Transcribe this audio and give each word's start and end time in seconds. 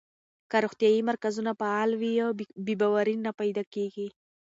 که 0.51 0.57
روغتیايي 0.63 1.01
مرکزونه 1.09 1.51
فعال 1.59 1.91
وي، 2.01 2.13
بې 2.65 2.73
باوري 2.79 3.15
نه 3.25 3.31
پیدا 3.39 3.63
کېږي. 3.73 4.07